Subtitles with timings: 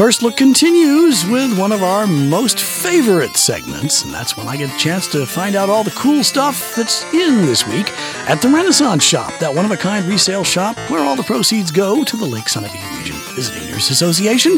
[0.00, 4.74] First Look continues with one of our most favorite segments, and that's when I get
[4.74, 7.92] a chance to find out all the cool stuff that's in this week
[8.26, 11.70] at the Renaissance Shop, that one of a kind resale shop where all the proceeds
[11.70, 14.52] go to the Lake Sunapee Region Visitors Association.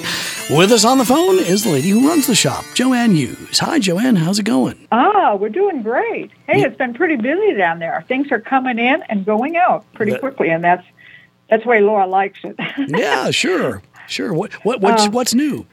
[0.48, 3.58] With us on the phone is the lady who runs the shop, Joanne Hughes.
[3.58, 4.14] Hi, Joanne.
[4.14, 4.86] How's it going?
[4.92, 6.30] Ah, we're doing great.
[6.46, 6.66] Hey, yeah.
[6.68, 8.04] it's been pretty busy down there.
[8.06, 10.86] Things are coming in and going out pretty that, quickly, and that's
[11.50, 12.56] that's the way Laura likes it.
[12.88, 13.82] yeah, sure.
[14.08, 14.32] Sure.
[14.32, 15.66] What, what what's, uh, what's new?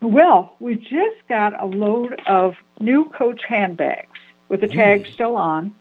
[0.00, 5.12] Well, we just got a load of new Coach handbags with the tag mm.
[5.12, 5.74] still on,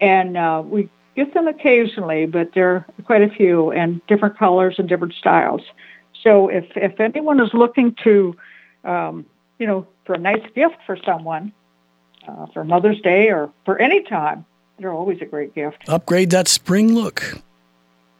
[0.00, 4.76] and uh, we get them occasionally, but there are quite a few and different colors
[4.78, 5.62] and different styles.
[6.22, 8.36] So if if anyone is looking to,
[8.84, 9.26] um,
[9.58, 11.52] you know, for a nice gift for someone,
[12.26, 14.44] uh, for Mother's Day or for any time,
[14.78, 15.88] they're always a great gift.
[15.88, 17.42] Upgrade that spring look.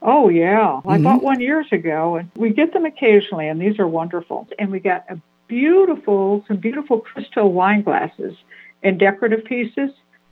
[0.02, 1.04] Oh yeah, I mm-hmm.
[1.04, 4.48] bought one years ago, and we get them occasionally, and these are wonderful.
[4.58, 8.36] And we got a beautiful, some beautiful crystal wine glasses
[8.82, 9.90] and decorative pieces.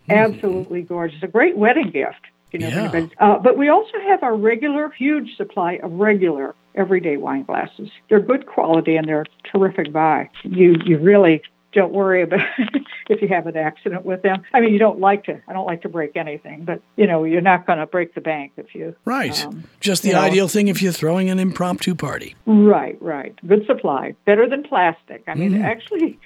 [0.09, 0.34] Mm.
[0.34, 1.23] Absolutely gorgeous.
[1.23, 2.20] A great wedding gift.
[2.53, 3.06] You know, yeah.
[3.19, 7.91] uh, but we also have our regular, huge supply of regular, everyday wine glasses.
[8.09, 10.31] They're good quality and they're terrific buy.
[10.45, 12.41] You you really don't worry about
[13.09, 14.43] if you have an accident with them.
[14.53, 15.41] I mean, you don't like to.
[15.47, 18.21] I don't like to break anything, but you know, you're not going to break the
[18.21, 18.95] bank if you.
[19.05, 19.45] Right.
[19.45, 20.49] Um, Just the ideal know.
[20.49, 22.35] thing if you're throwing an impromptu party.
[22.47, 23.01] Right.
[23.01, 23.35] Right.
[23.47, 24.15] Good supply.
[24.25, 25.25] Better than plastic.
[25.27, 25.65] I mean, mm-hmm.
[25.65, 26.19] actually.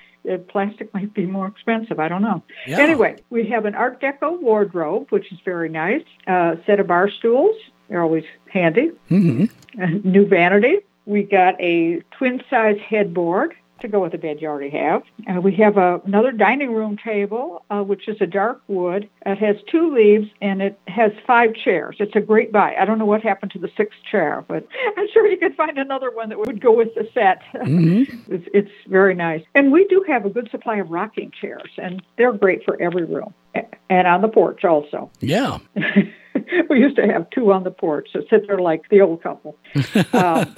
[0.49, 1.99] plastic might be more expensive.
[1.99, 2.43] I don't know.
[2.67, 2.79] Yeah.
[2.79, 6.05] Anyway, we have an Art Deco wardrobe, which is very nice.
[6.29, 7.57] A uh, set of bar stools.
[7.89, 8.93] They're always handy.
[9.11, 10.09] Mm-hmm.
[10.09, 10.79] new vanity.
[11.05, 15.03] We got a twin size headboard to go with the bed you already have.
[15.29, 19.09] Uh, we have a, another dining room table, uh, which is a dark wood.
[19.27, 21.97] It has two leaves and it has five chairs.
[22.01, 22.75] It's a great buy.
[22.79, 24.67] I don't know what happened to the sixth chair, but
[24.97, 27.43] I'm sure you could find another one that would go with the set.
[27.55, 28.17] Mm-hmm.
[28.33, 29.43] it's, it's very nice.
[29.55, 33.05] And we do have a good supply of rocking chairs, and they're great for every
[33.05, 33.35] room
[33.91, 35.11] and on the porch also.
[35.21, 35.59] Yeah.
[36.71, 39.59] we used to have two on the porch that sit there like the old couple.
[40.13, 40.55] Um,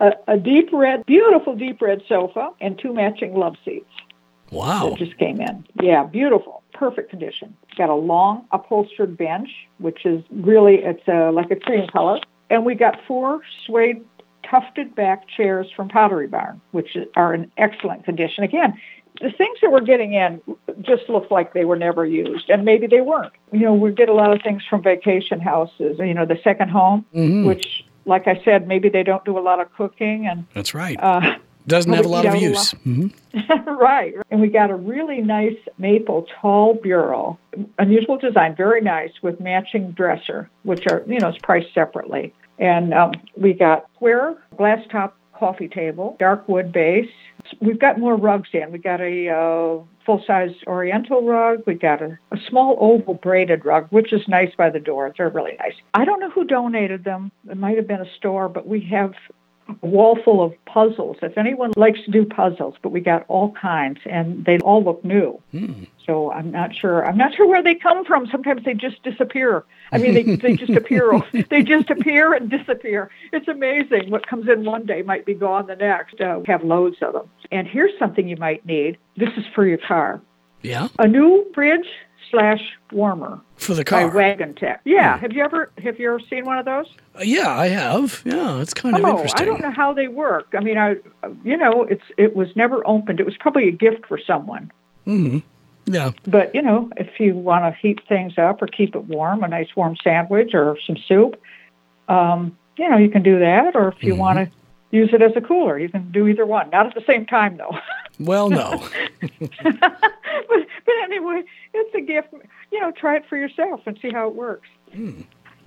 [0.00, 3.90] a, a, deep red, beautiful deep red sofa, and two matching love seats.
[4.50, 4.90] Wow.
[4.90, 5.66] That just came in.
[5.82, 6.62] Yeah, beautiful.
[6.72, 7.56] Perfect condition.
[7.76, 12.20] Got a long upholstered bench, which is really, it's a, like a cream color.
[12.50, 14.04] And we got four suede
[14.48, 18.44] tufted back chairs from Pottery Barn, which are in excellent condition.
[18.44, 18.80] Again,
[19.20, 20.40] the things that we're getting in
[20.80, 23.32] just look like they were never used, and maybe they weren't.
[23.52, 25.98] You know, we get a lot of things from vacation houses.
[25.98, 27.46] You know, the second home, mm-hmm.
[27.46, 30.98] which, like I said, maybe they don't do a lot of cooking, and that's right.
[31.00, 31.36] Uh,
[31.66, 32.72] Doesn't have a lot of use.
[32.86, 33.70] Mm-hmm.
[33.78, 34.14] right.
[34.30, 37.38] And we got a really nice maple tall bureau,
[37.78, 42.34] unusual design, very nice, with matching dresser, which are you know it's priced separately.
[42.58, 47.10] And um, we got square glass top coffee table, dark wood base.
[47.60, 48.72] We've got more rugs in.
[48.72, 51.62] We got a uh, full-size Oriental rug.
[51.66, 55.12] We got a, a small oval braided rug, which is nice by the door.
[55.16, 55.74] They're really nice.
[55.94, 57.30] I don't know who donated them.
[57.50, 59.12] It might have been a store, but we have
[59.80, 61.16] wall full of puzzles.
[61.22, 65.04] If anyone likes to do puzzles, but we got all kinds, and they all look
[65.04, 65.40] new.
[65.52, 65.84] Hmm.
[66.04, 67.06] So I'm not sure.
[67.06, 68.26] I'm not sure where they come from.
[68.28, 69.64] Sometimes they just disappear.
[69.92, 71.20] I mean, they they just appear.
[71.50, 73.10] they just appear and disappear.
[73.32, 74.10] It's amazing.
[74.10, 76.20] What comes in one day might be gone the next.
[76.20, 77.28] Uh, we have loads of them.
[77.50, 78.98] And here's something you might need.
[79.16, 80.20] This is for your car.
[80.62, 80.88] Yeah.
[80.98, 81.86] A new fridge
[82.30, 82.60] slash
[82.92, 84.08] warmer for the car.
[84.08, 84.80] By Wagan Tech.
[84.84, 85.16] Yeah.
[85.16, 85.20] Hmm.
[85.20, 86.86] Have you ever have you ever seen one of those?
[87.14, 88.22] Uh, yeah, I have.
[88.24, 89.42] Yeah, it's kind oh, of interesting.
[89.42, 90.48] I don't know how they work.
[90.56, 90.96] I mean, I
[91.44, 93.20] you know, it's it was never opened.
[93.20, 94.72] It was probably a gift for someone.
[95.06, 95.40] Mm-hmm.
[95.92, 96.12] Yeah.
[96.26, 99.48] But you know, if you want to heat things up or keep it warm, a
[99.48, 101.38] nice warm sandwich or some soup,
[102.08, 103.76] um, you know, you can do that.
[103.76, 104.20] Or if you mm-hmm.
[104.20, 104.50] want to
[104.96, 106.70] use it as a cooler, you can do either one.
[106.70, 107.76] Not at the same time, though.
[108.18, 108.82] Well, no.
[110.48, 111.42] but, but anyway,
[111.74, 112.28] it's a gift.
[112.70, 114.68] You know, try it for yourself and see how it works.
[114.94, 115.24] Mm.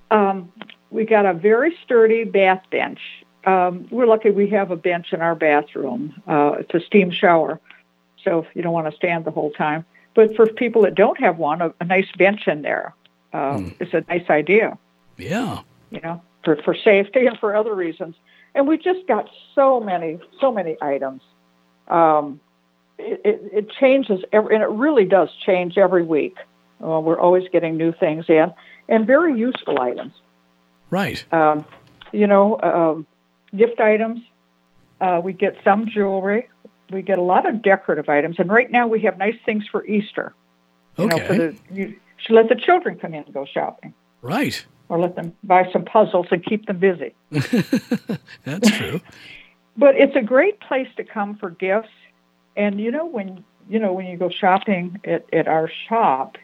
[0.09, 0.51] Um,
[0.89, 2.99] we got a very sturdy bath bench.
[3.45, 6.21] Um, we're lucky we have a bench in our bathroom.
[6.27, 7.59] Uh, it's a steam shower,
[8.23, 9.85] so you don't want to stand the whole time.
[10.13, 12.93] But for people that don't have one, a, a nice bench in there
[13.33, 13.81] uh, mm.
[13.81, 14.77] is a nice idea.
[15.17, 15.61] Yeah.
[15.89, 18.15] You know, for, for safety and for other reasons.
[18.53, 21.21] And we just got so many, so many items.
[21.87, 22.39] Um,
[23.01, 26.37] it, it, it changes, every, and it really does change every week.
[26.83, 28.53] Uh, we're always getting new things in,
[28.89, 30.13] and very useful items.
[30.89, 31.23] Right.
[31.33, 31.65] Um,
[32.11, 34.21] you know, uh, gift items.
[34.99, 36.47] Uh, we get some jewelry
[36.91, 39.85] we get a lot of decorative items, and right now we have nice things for
[39.85, 40.33] Easter.
[40.97, 41.17] You okay.
[41.17, 43.93] Know, for the, you should let the children come in and go shopping.
[44.21, 44.63] Right.
[44.89, 47.15] or let them buy some puzzles and keep them busy.
[47.31, 49.01] That's true.
[49.77, 51.89] but it's a great place to come for gifts.
[52.55, 56.37] And you know when you know when you go shopping at, at our shop,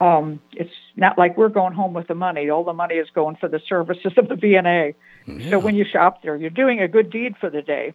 [0.00, 2.50] um, it's not like we're going home with the money.
[2.50, 4.94] All the money is going for the services of the VNA.
[5.26, 5.50] Yeah.
[5.50, 7.94] So when you shop there, you're doing a good deed for the day.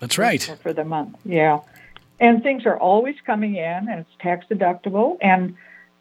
[0.00, 0.42] That's right.
[0.62, 1.60] For the month, yeah.
[2.20, 5.18] And things are always coming in, and it's tax deductible.
[5.20, 5.56] And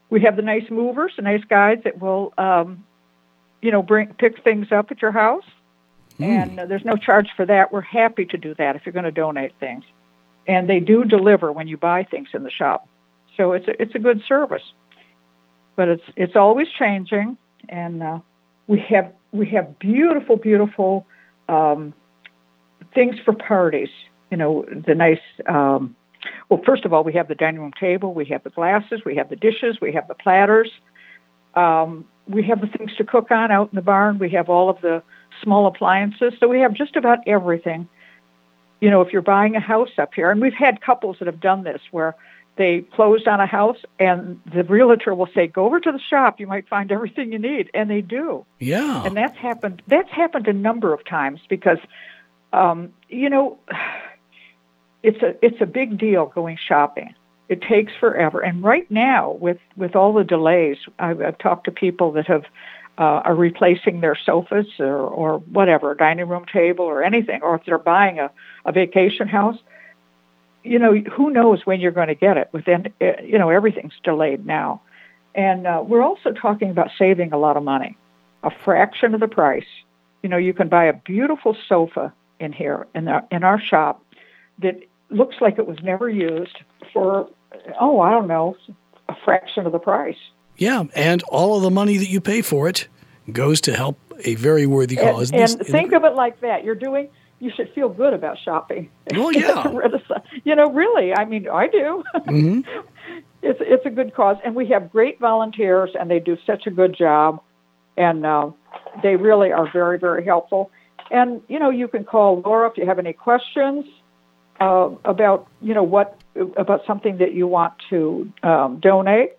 [0.10, 2.84] we have the nice movers, the nice guys that will, um,
[3.62, 5.46] you know, bring pick things up at your house.
[6.20, 6.26] Mm.
[6.26, 7.72] And uh, there's no charge for that.
[7.72, 9.84] We're happy to do that if you're going to donate things.
[10.48, 12.88] And they do deliver when you buy things in the shop.
[13.36, 14.64] So it's a, it's a good service
[15.78, 17.38] but it's it's always changing,
[17.70, 18.20] and uh,
[18.66, 21.06] we have we have beautiful, beautiful
[21.48, 21.94] um,
[22.94, 23.90] things for parties.
[24.30, 25.22] You know, the nice.
[25.48, 25.96] Um,
[26.50, 29.16] well, first of all, we have the dining room table, we have the glasses, we
[29.16, 30.70] have the dishes, we have the platters.
[31.54, 34.20] Um, we have the things to cook on out in the barn.
[34.20, 35.02] We have all of the
[35.42, 36.34] small appliances.
[36.40, 37.88] So we have just about everything.
[38.80, 41.40] You know, if you're buying a house up here, and we've had couples that have
[41.40, 42.16] done this where
[42.58, 46.40] they closed on a house and the realtor will say go over to the shop
[46.40, 48.46] you might find everything you need and they do.
[48.60, 49.04] Yeah.
[49.06, 51.78] And that's happened that's happened a number of times because
[52.52, 53.60] um you know
[55.04, 57.14] it's a it's a big deal going shopping.
[57.48, 58.42] It takes forever.
[58.42, 62.44] And right now with with all the delays i've, I've talked to people that have
[62.98, 67.66] uh, are replacing their sofas or, or whatever, dining room table or anything, or if
[67.66, 68.32] they're buying a,
[68.66, 69.58] a vacation house,
[70.64, 72.50] you know, who knows when you're going to get it?
[72.52, 74.82] Within, uh, you know, everything's delayed now,
[75.36, 77.98] and uh, we're also talking about saving a lot of money,
[78.44, 79.68] a fraction of the price.
[80.24, 84.04] You know, you can buy a beautiful sofa in here in in our shop
[84.60, 86.58] that looks like it was never used
[86.92, 87.30] for
[87.80, 88.56] oh, I don't know,
[89.08, 90.18] a fraction of the price.
[90.58, 92.88] Yeah, and all of the money that you pay for it
[93.32, 95.32] goes to help a very worthy cause.
[95.32, 97.10] And, and think of it like that: you're doing
[97.40, 98.90] you should feel good about shopping.
[99.14, 99.72] Well, yeah.
[100.44, 102.04] you know, really, I mean, I do.
[102.14, 102.60] Mm-hmm.
[103.42, 106.72] it's it's a good cause, and we have great volunteers, and they do such a
[106.72, 107.42] good job,
[107.96, 108.52] and uh,
[109.02, 110.72] they really are very very helpful.
[111.10, 113.86] And you know, you can call Laura if you have any questions
[114.60, 116.20] uh, about you know what
[116.58, 119.37] about something that you want to um, donate.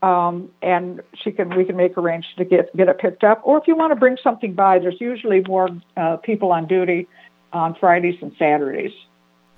[0.00, 3.40] Um, and she can we can make arrangements to get get it picked up.
[3.42, 7.08] Or if you want to bring something by, there's usually more uh, people on duty
[7.52, 8.92] on Fridays and Saturdays.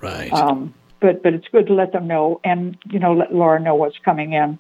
[0.01, 0.33] Right.
[0.33, 3.75] Um, but but it's good to let them know, and you know, let Laura know
[3.75, 4.59] what's coming in,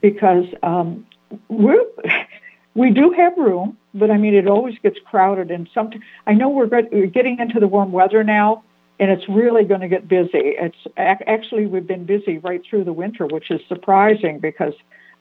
[0.00, 1.06] because um,
[1.48, 1.78] we
[2.74, 5.90] we do have room, but I mean, it always gets crowded, and some.
[6.26, 8.64] I know we're, we're getting into the warm weather now,
[8.98, 10.54] and it's really going to get busy.
[10.58, 14.74] It's actually we've been busy right through the winter, which is surprising because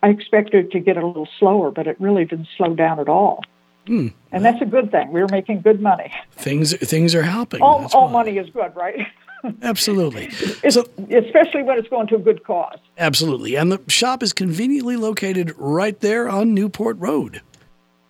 [0.03, 3.41] I expected to get a little slower, but it really didn't slow down at all.
[3.87, 4.13] Mm.
[4.31, 5.11] And that's a good thing.
[5.11, 6.11] We're making good money.
[6.31, 7.61] Things things are helping.
[7.61, 9.07] All, all money is good, right?
[9.61, 10.31] Absolutely.
[10.69, 12.79] So, especially when it's going to a good cause.
[12.97, 13.55] Absolutely.
[13.55, 17.41] And the shop is conveniently located right there on Newport Road.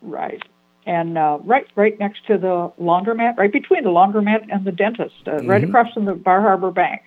[0.02, 0.42] Right.
[0.86, 5.16] And uh, right right next to the laundromat, right between the laundromat and the dentist,
[5.26, 5.48] uh, mm-hmm.
[5.50, 7.02] right across from the Bar Harbor Bank.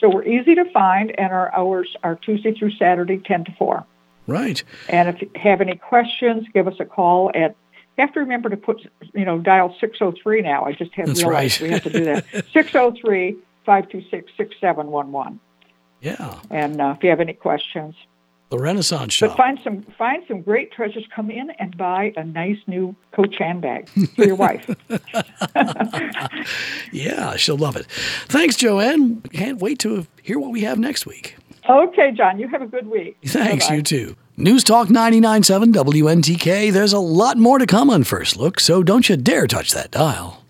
[0.00, 3.84] So we're easy to find, and our hours are Tuesday through Saturday, 10 to 4.
[4.26, 4.62] Right.
[4.88, 7.54] And if you have any questions, give us a call at
[7.96, 8.84] you have to remember to put,
[9.14, 10.64] you know, dial 603 now.
[10.64, 11.68] I just have That's realized right.
[11.68, 12.24] we have to do that.
[12.52, 15.38] 603 526 6711.
[16.00, 16.40] Yeah.
[16.50, 17.94] And uh, if you have any questions.
[18.50, 19.30] The Renaissance Shop.
[19.30, 21.04] But find some find some great treasures.
[21.14, 24.68] Come in and buy a nice new Coach handbag for your wife.
[26.92, 27.86] yeah, she'll love it.
[28.26, 29.22] Thanks, Joanne.
[29.32, 31.36] Can't wait to hear what we have next week.
[31.68, 32.38] Okay, John.
[32.38, 33.16] You have a good week.
[33.24, 33.66] Thanks.
[33.66, 33.76] Bye-bye.
[33.76, 34.16] You too.
[34.36, 36.72] News Talk 99.7 WNTK.
[36.72, 39.90] There's a lot more to come on First Look, so don't you dare touch that
[39.92, 40.43] dial.